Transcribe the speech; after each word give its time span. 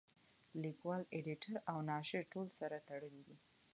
لیکوال 0.63 1.01
اېډیټر 1.13 1.53
او 1.69 1.77
ناشر 1.89 2.21
ټول 2.33 2.47
سره 2.59 2.77
تړلي 2.87 3.21
دي. 3.27 3.37